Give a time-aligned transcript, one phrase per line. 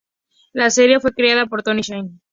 [0.51, 2.19] La serie fue creada por Tony Saint.